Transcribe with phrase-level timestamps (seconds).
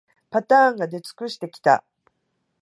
[0.31, 1.85] パターンが出尽くしてきた